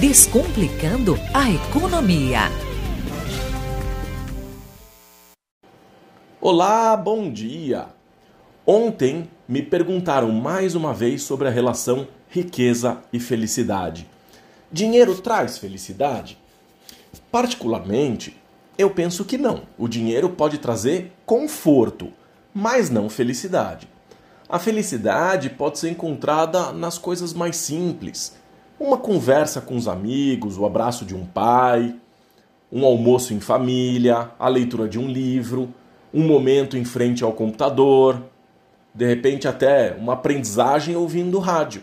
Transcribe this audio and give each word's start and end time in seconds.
Descomplicando 0.00 1.16
a 1.32 1.48
Economia. 1.48 2.40
Olá, 6.40 6.96
bom 6.96 7.30
dia! 7.30 7.86
Ontem 8.66 9.30
me 9.46 9.62
perguntaram 9.62 10.32
mais 10.32 10.74
uma 10.74 10.92
vez 10.92 11.22
sobre 11.22 11.46
a 11.46 11.50
relação 11.50 12.08
riqueza 12.28 12.98
e 13.12 13.20
felicidade. 13.20 14.10
Dinheiro 14.70 15.14
traz 15.14 15.58
felicidade? 15.58 16.36
Particularmente, 17.30 18.36
eu 18.76 18.90
penso 18.90 19.24
que 19.24 19.38
não. 19.38 19.62
O 19.78 19.86
dinheiro 19.86 20.28
pode 20.28 20.58
trazer 20.58 21.12
conforto, 21.24 22.12
mas 22.52 22.90
não 22.90 23.08
felicidade. 23.08 23.88
A 24.48 24.58
felicidade 24.58 25.50
pode 25.50 25.78
ser 25.78 25.90
encontrada 25.90 26.72
nas 26.72 26.98
coisas 26.98 27.32
mais 27.32 27.56
simples. 27.56 28.42
Uma 28.78 28.96
conversa 28.96 29.60
com 29.60 29.76
os 29.76 29.86
amigos, 29.86 30.58
o 30.58 30.66
abraço 30.66 31.04
de 31.04 31.14
um 31.14 31.24
pai, 31.24 31.94
um 32.72 32.84
almoço 32.84 33.32
em 33.32 33.38
família, 33.38 34.30
a 34.36 34.48
leitura 34.48 34.88
de 34.88 34.98
um 34.98 35.06
livro, 35.06 35.72
um 36.12 36.26
momento 36.26 36.76
em 36.76 36.84
frente 36.84 37.22
ao 37.22 37.32
computador, 37.32 38.20
de 38.92 39.06
repente 39.06 39.46
até 39.46 39.94
uma 39.94 40.14
aprendizagem 40.14 40.96
ouvindo 40.96 41.38
rádio. 41.38 41.82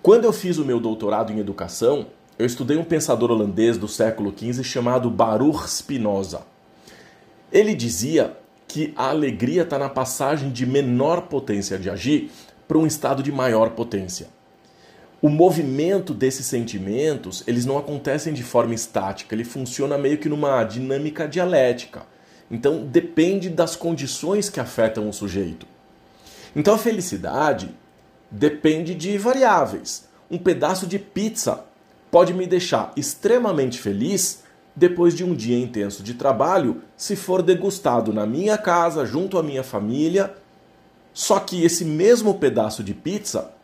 Quando 0.00 0.24
eu 0.24 0.32
fiz 0.32 0.56
o 0.58 0.64
meu 0.64 0.78
doutorado 0.78 1.32
em 1.32 1.40
educação, 1.40 2.06
eu 2.38 2.46
estudei 2.46 2.76
um 2.76 2.84
pensador 2.84 3.32
holandês 3.32 3.76
do 3.76 3.88
século 3.88 4.32
XV 4.36 4.62
chamado 4.62 5.10
Baruch 5.10 5.68
Spinoza. 5.68 6.42
Ele 7.50 7.74
dizia 7.74 8.36
que 8.68 8.94
a 8.96 9.08
alegria 9.08 9.62
está 9.62 9.78
na 9.78 9.88
passagem 9.88 10.50
de 10.50 10.64
menor 10.64 11.22
potência 11.22 11.76
de 11.76 11.90
agir 11.90 12.30
para 12.68 12.78
um 12.78 12.86
estado 12.86 13.20
de 13.20 13.32
maior 13.32 13.70
potência. 13.70 14.35
O 15.20 15.30
movimento 15.30 16.12
desses 16.12 16.44
sentimentos, 16.44 17.42
eles 17.46 17.64
não 17.64 17.78
acontecem 17.78 18.34
de 18.34 18.42
forma 18.42 18.74
estática, 18.74 19.34
ele 19.34 19.44
funciona 19.44 19.96
meio 19.96 20.18
que 20.18 20.28
numa 20.28 20.62
dinâmica 20.62 21.26
dialética. 21.26 22.02
Então 22.50 22.84
depende 22.84 23.48
das 23.48 23.74
condições 23.74 24.50
que 24.50 24.60
afetam 24.60 25.08
o 25.08 25.12
sujeito. 25.12 25.66
Então 26.54 26.74
a 26.74 26.78
felicidade 26.78 27.74
depende 28.30 28.94
de 28.94 29.16
variáveis. 29.16 30.06
Um 30.30 30.36
pedaço 30.36 30.86
de 30.86 30.98
pizza 30.98 31.64
pode 32.10 32.34
me 32.34 32.46
deixar 32.46 32.92
extremamente 32.94 33.78
feliz 33.78 34.42
depois 34.74 35.14
de 35.14 35.24
um 35.24 35.34
dia 35.34 35.58
intenso 35.58 36.02
de 36.02 36.12
trabalho, 36.12 36.82
se 36.94 37.16
for 37.16 37.40
degustado 37.40 38.12
na 38.12 38.26
minha 38.26 38.58
casa, 38.58 39.06
junto 39.06 39.38
à 39.38 39.42
minha 39.42 39.62
família. 39.62 40.34
Só 41.14 41.40
que 41.40 41.64
esse 41.64 41.84
mesmo 41.84 42.34
pedaço 42.34 42.84
de 42.84 42.92
pizza 42.92 43.55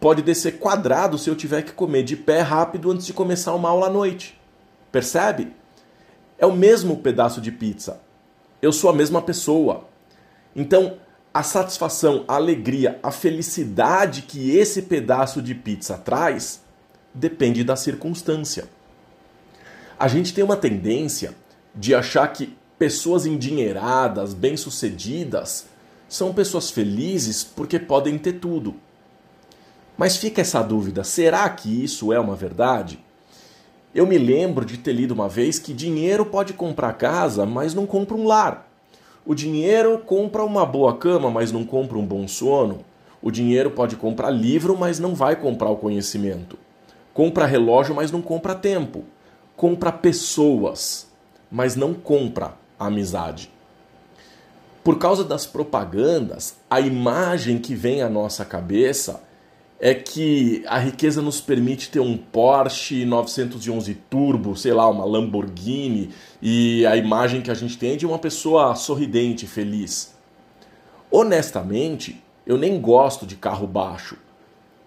pode 0.00 0.22
descer 0.22 0.58
quadrado 0.58 1.18
se 1.18 1.28
eu 1.28 1.36
tiver 1.36 1.62
que 1.62 1.72
comer 1.72 2.02
de 2.02 2.16
pé 2.16 2.40
rápido 2.40 2.90
antes 2.90 3.06
de 3.06 3.12
começar 3.12 3.54
uma 3.54 3.68
aula 3.68 3.86
à 3.86 3.90
noite. 3.90 4.38
Percebe? 4.92 5.52
É 6.38 6.46
o 6.46 6.54
mesmo 6.54 6.98
pedaço 6.98 7.40
de 7.40 7.50
pizza. 7.50 8.00
Eu 8.62 8.72
sou 8.72 8.90
a 8.90 8.94
mesma 8.94 9.20
pessoa. 9.20 9.88
Então, 10.54 10.98
a 11.32 11.42
satisfação, 11.42 12.24
a 12.26 12.36
alegria, 12.36 12.98
a 13.02 13.10
felicidade 13.10 14.22
que 14.22 14.56
esse 14.56 14.82
pedaço 14.82 15.42
de 15.42 15.54
pizza 15.54 15.96
traz 15.98 16.60
depende 17.12 17.64
da 17.64 17.76
circunstância. 17.76 18.68
A 19.98 20.06
gente 20.08 20.32
tem 20.32 20.44
uma 20.44 20.56
tendência 20.56 21.34
de 21.74 21.94
achar 21.94 22.26
que 22.32 22.56
pessoas 22.78 23.26
endinheiradas, 23.26 24.32
bem-sucedidas, 24.32 25.66
são 26.08 26.32
pessoas 26.32 26.70
felizes 26.70 27.42
porque 27.42 27.78
podem 27.78 28.16
ter 28.16 28.34
tudo. 28.34 28.76
Mas 29.98 30.16
fica 30.16 30.40
essa 30.40 30.62
dúvida: 30.62 31.02
será 31.02 31.46
que 31.50 31.82
isso 31.82 32.12
é 32.12 32.20
uma 32.20 32.36
verdade? 32.36 33.00
Eu 33.92 34.06
me 34.06 34.16
lembro 34.16 34.64
de 34.64 34.78
ter 34.78 34.92
lido 34.92 35.12
uma 35.12 35.28
vez 35.28 35.58
que 35.58 35.74
dinheiro 35.74 36.24
pode 36.24 36.52
comprar 36.52 36.92
casa, 36.92 37.44
mas 37.44 37.74
não 37.74 37.84
compra 37.84 38.16
um 38.16 38.24
lar. 38.24 38.68
O 39.26 39.34
dinheiro 39.34 39.98
compra 39.98 40.44
uma 40.44 40.64
boa 40.64 40.96
cama, 40.96 41.30
mas 41.30 41.50
não 41.50 41.64
compra 41.64 41.98
um 41.98 42.06
bom 42.06 42.28
sono. 42.28 42.84
O 43.20 43.30
dinheiro 43.30 43.72
pode 43.72 43.96
comprar 43.96 44.30
livro, 44.30 44.76
mas 44.78 45.00
não 45.00 45.14
vai 45.14 45.34
comprar 45.34 45.68
o 45.68 45.76
conhecimento. 45.76 46.56
Compra 47.12 47.44
relógio, 47.44 47.94
mas 47.94 48.12
não 48.12 48.22
compra 48.22 48.54
tempo. 48.54 49.04
Compra 49.56 49.90
pessoas, 49.90 51.08
mas 51.50 51.74
não 51.74 51.92
compra 51.92 52.54
amizade. 52.78 53.50
Por 54.84 54.98
causa 54.98 55.24
das 55.24 55.44
propagandas, 55.44 56.56
a 56.70 56.80
imagem 56.80 57.58
que 57.58 57.74
vem 57.74 58.00
à 58.00 58.08
nossa 58.08 58.44
cabeça 58.44 59.27
é 59.80 59.94
que 59.94 60.64
a 60.66 60.78
riqueza 60.78 61.22
nos 61.22 61.40
permite 61.40 61.88
ter 61.90 62.00
um 62.00 62.16
Porsche 62.16 63.04
911 63.04 63.94
Turbo, 64.10 64.56
sei 64.56 64.72
lá, 64.72 64.88
uma 64.88 65.04
Lamborghini, 65.04 66.10
e 66.42 66.84
a 66.84 66.96
imagem 66.96 67.40
que 67.40 67.50
a 67.50 67.54
gente 67.54 67.78
tem 67.78 67.92
é 67.92 67.96
de 67.96 68.04
uma 68.04 68.18
pessoa 68.18 68.74
sorridente, 68.74 69.46
feliz. 69.46 70.14
Honestamente, 71.10 72.22
eu 72.44 72.58
nem 72.58 72.80
gosto 72.80 73.24
de 73.24 73.36
carro 73.36 73.66
baixo. 73.66 74.16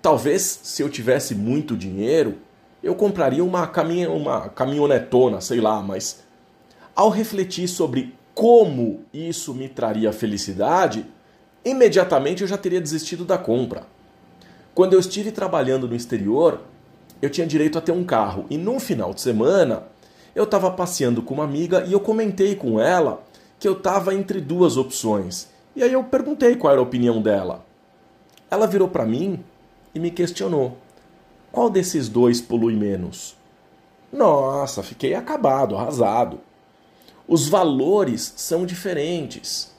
Talvez 0.02 0.59
se 0.63 0.81
eu 0.81 0.90
tivesse 0.90 1.35
muito 1.35 1.78
dinheiro, 1.78 2.40
eu 2.84 2.94
compraria 2.94 3.44
uma, 3.44 3.66
caminho, 3.68 4.13
uma 4.13 4.50
caminhonetona, 4.50 5.40
sei 5.40 5.62
lá, 5.62 5.81
mas 5.81 6.23
ao 6.94 7.09
refletir 7.09 7.68
sobre 7.68 8.13
como 8.34 9.06
isso 9.13 9.53
me 9.53 9.69
traria 9.69 10.12
felicidade, 10.12 11.06
imediatamente 11.63 12.41
eu 12.41 12.47
já 12.47 12.58
teria 12.58 12.81
desistido 12.81 13.23
da 13.23 13.38
compra. 13.38 13.85
Quando 14.73 14.93
eu 14.93 14.99
estive 14.99 15.31
trabalhando 15.31 15.87
no 15.87 15.95
exterior, 15.95 16.61
eu 17.21 17.29
tinha 17.29 17.45
direito 17.45 17.77
a 17.77 17.81
ter 17.81 17.91
um 17.91 18.03
carro. 18.03 18.45
E 18.49 18.57
num 18.57 18.79
final 18.79 19.13
de 19.13 19.21
semana, 19.21 19.83
eu 20.33 20.45
estava 20.45 20.71
passeando 20.71 21.21
com 21.21 21.33
uma 21.33 21.43
amiga 21.43 21.83
e 21.85 21.93
eu 21.93 21.99
comentei 21.99 22.55
com 22.55 22.79
ela 22.79 23.23
que 23.59 23.67
eu 23.67 23.73
estava 23.73 24.13
entre 24.15 24.39
duas 24.39 24.77
opções. 24.77 25.49
E 25.75 25.83
aí 25.83 25.93
eu 25.93 26.03
perguntei 26.03 26.55
qual 26.55 26.71
era 26.71 26.81
a 26.81 26.83
opinião 26.83 27.21
dela. 27.21 27.65
Ela 28.49 28.65
virou 28.65 28.87
para 28.87 29.05
mim 29.05 29.43
e 29.93 29.99
me 29.99 30.09
questionou: 30.09 30.77
qual 31.51 31.69
desses 31.69 32.07
dois 32.07 32.41
polui 32.41 32.75
menos? 32.75 33.35
Nossa, 34.11 34.81
fiquei 34.81 35.13
acabado, 35.13 35.75
arrasado. 35.75 36.39
Os 37.27 37.47
valores 37.47 38.33
são 38.35 38.65
diferentes. 38.65 39.71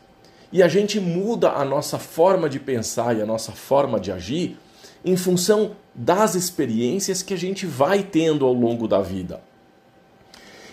E 0.52 0.62
a 0.62 0.68
gente 0.68 1.00
muda 1.00 1.52
a 1.52 1.64
nossa 1.64 1.98
forma 1.98 2.48
de 2.48 2.60
pensar 2.60 3.16
e 3.16 3.22
a 3.22 3.26
nossa 3.26 3.52
forma 3.52 3.98
de 3.98 4.12
agir 4.12 4.58
em 5.04 5.16
função 5.16 5.76
das 5.94 6.34
experiências 6.34 7.22
que 7.22 7.34
a 7.34 7.38
gente 7.38 7.66
vai 7.66 8.02
tendo 8.02 8.46
ao 8.46 8.52
longo 8.52 8.88
da 8.88 9.00
vida. 9.00 9.42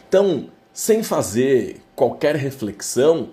Então, 0.08 0.50
sem 0.74 1.04
fazer 1.04 1.82
qualquer 1.96 2.36
reflexão, 2.36 3.30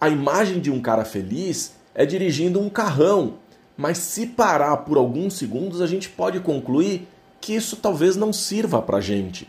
a 0.00 0.08
imagem 0.08 0.60
de 0.60 0.70
um 0.70 0.80
cara 0.80 1.04
feliz 1.04 1.74
é 1.94 2.04
dirigindo 2.04 2.60
um 2.60 2.68
carrão, 2.68 3.38
mas 3.76 3.98
se 3.98 4.26
parar 4.26 4.76
por 4.78 4.98
alguns 4.98 5.34
segundos, 5.34 5.80
a 5.80 5.86
gente 5.86 6.08
pode 6.08 6.40
concluir 6.40 7.08
que 7.40 7.54
isso 7.54 7.76
talvez 7.76 8.16
não 8.16 8.32
sirva 8.32 8.82
para 8.82 9.00
gente. 9.00 9.48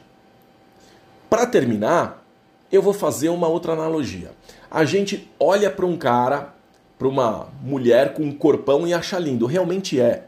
Para 1.29 1.45
terminar, 1.45 2.25
eu 2.71 2.81
vou 2.81 2.93
fazer 2.93 3.29
uma 3.29 3.47
outra 3.47 3.73
analogia. 3.73 4.31
A 4.69 4.85
gente 4.85 5.29
olha 5.39 5.69
para 5.69 5.85
um 5.85 5.97
cara, 5.97 6.53
para 6.97 7.07
uma 7.07 7.49
mulher 7.61 8.13
com 8.13 8.23
um 8.23 8.31
corpão 8.31 8.87
e 8.87 8.93
acha 8.93 9.19
lindo, 9.19 9.45
realmente 9.45 9.99
é. 9.99 10.27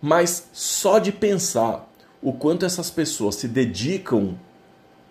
Mas 0.00 0.48
só 0.52 0.98
de 0.98 1.12
pensar 1.12 1.88
o 2.22 2.32
quanto 2.32 2.64
essas 2.64 2.90
pessoas 2.90 3.34
se 3.34 3.48
dedicam 3.48 4.34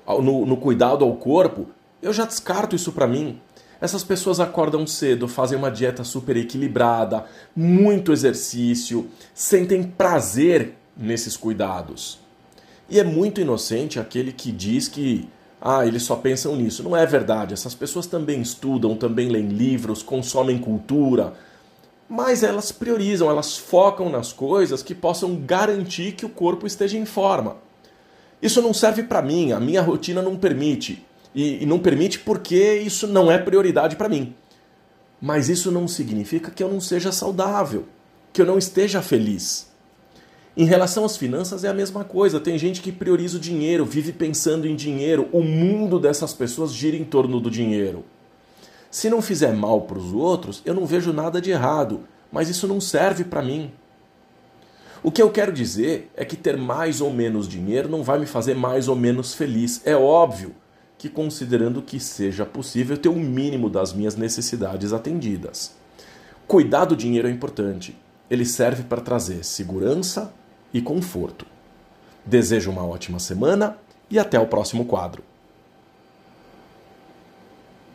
no, 0.07 0.45
no 0.45 0.57
cuidado 0.57 1.05
ao 1.05 1.15
corpo, 1.15 1.67
eu 2.01 2.11
já 2.13 2.25
descarto 2.25 2.75
isso 2.75 2.91
para 2.91 3.07
mim. 3.07 3.39
Essas 3.81 4.03
pessoas 4.03 4.39
acordam 4.39 4.85
cedo, 4.85 5.27
fazem 5.27 5.57
uma 5.57 5.71
dieta 5.71 6.03
super 6.03 6.35
equilibrada, 6.35 7.25
muito 7.55 8.11
exercício, 8.11 9.09
sentem 9.33 9.83
prazer 9.83 10.75
nesses 10.97 11.37
cuidados. 11.37 12.19
E 12.89 12.99
é 12.99 13.03
muito 13.03 13.39
inocente 13.39 13.99
aquele 13.99 14.33
que 14.33 14.51
diz 14.51 14.87
que 14.87 15.29
ah, 15.61 15.85
eles 15.85 16.03
só 16.03 16.15
pensam 16.15 16.55
nisso. 16.55 16.83
Não 16.83 16.95
é 16.95 17.05
verdade. 17.05 17.53
Essas 17.53 17.75
pessoas 17.75 18.07
também 18.07 18.41
estudam, 18.41 18.95
também 18.95 19.29
leem 19.29 19.47
livros, 19.47 20.01
consomem 20.01 20.57
cultura, 20.57 21.33
mas 22.09 22.41
elas 22.41 22.71
priorizam, 22.71 23.29
elas 23.29 23.55
focam 23.55 24.09
nas 24.09 24.33
coisas 24.33 24.81
que 24.81 24.95
possam 24.95 25.35
garantir 25.35 26.13
que 26.13 26.25
o 26.25 26.29
corpo 26.29 26.65
esteja 26.65 26.97
em 26.97 27.05
forma. 27.05 27.57
Isso 28.41 28.61
não 28.63 28.73
serve 28.73 29.03
para 29.03 29.21
mim, 29.21 29.51
a 29.51 29.59
minha 29.59 29.81
rotina 29.81 30.19
não 30.19 30.35
permite. 30.35 31.05
E, 31.35 31.61
e 31.61 31.65
não 31.67 31.77
permite 31.77 32.17
porque 32.19 32.73
isso 32.79 33.05
não 33.05 33.31
é 33.31 33.37
prioridade 33.37 33.95
para 33.95 34.09
mim. 34.09 34.33
Mas 35.21 35.49
isso 35.49 35.69
não 35.71 35.87
significa 35.87 36.49
que 36.49 36.63
eu 36.63 36.69
não 36.69 36.81
seja 36.81 37.11
saudável, 37.11 37.85
que 38.33 38.41
eu 38.41 38.45
não 38.45 38.57
esteja 38.57 39.03
feliz. 39.03 39.69
Em 40.57 40.65
relação 40.65 41.05
às 41.05 41.15
finanças 41.15 41.63
é 41.63 41.67
a 41.67 41.73
mesma 41.73 42.03
coisa. 42.03 42.39
Tem 42.39 42.57
gente 42.57 42.81
que 42.81 42.91
prioriza 42.91 43.37
o 43.37 43.39
dinheiro, 43.39 43.85
vive 43.85 44.11
pensando 44.11 44.67
em 44.67 44.75
dinheiro. 44.75 45.29
O 45.31 45.43
mundo 45.43 45.99
dessas 45.99 46.33
pessoas 46.33 46.73
gira 46.73 46.97
em 46.97 47.05
torno 47.05 47.39
do 47.39 47.51
dinheiro. 47.51 48.03
Se 48.91 49.09
não 49.09 49.21
fizer 49.21 49.53
mal 49.53 49.81
para 49.81 49.99
os 49.99 50.13
outros, 50.13 50.61
eu 50.65 50.73
não 50.73 50.85
vejo 50.85 51.13
nada 51.13 51.39
de 51.39 51.51
errado, 51.51 52.01
mas 52.31 52.49
isso 52.49 52.67
não 52.67 52.81
serve 52.81 53.23
para 53.23 53.41
mim. 53.41 53.71
O 55.01 55.11
que 55.11 55.21
eu 55.21 55.29
quero 55.29 55.53
dizer 55.53 56.11
é 56.15 56.25
que 56.25 56.35
ter 56.35 56.57
mais 56.57 56.99
ou 56.99 57.13
menos 57.13 57.47
dinheiro 57.47 57.87
não 57.87 58.03
vai 58.03 58.19
me 58.19 58.25
fazer 58.25 58.55
mais 58.55 58.87
ou 58.87 58.95
menos 58.95 59.33
feliz. 59.33 59.81
É 59.85 59.95
óbvio 59.95 60.53
que, 60.97 61.07
considerando 61.07 61.81
que 61.81 61.99
seja 61.99 62.45
possível 62.45 62.97
ter 62.97 63.07
o 63.09 63.13
um 63.13 63.19
mínimo 63.19 63.69
das 63.69 63.93
minhas 63.93 64.15
necessidades 64.15 64.91
atendidas. 64.91 65.73
Cuidar 66.47 66.85
do 66.85 66.95
dinheiro 66.95 67.27
é 67.27 67.31
importante. 67.31 67.95
Ele 68.29 68.43
serve 68.43 68.83
para 68.83 68.99
trazer 68.99 69.45
segurança 69.45 70.33
e 70.73 70.81
conforto. 70.81 71.45
Desejo 72.25 72.71
uma 72.71 72.85
ótima 72.85 73.19
semana 73.19 73.77
e 74.09 74.19
até 74.19 74.39
o 74.39 74.47
próximo 74.47 74.83
quadro. 74.83 75.23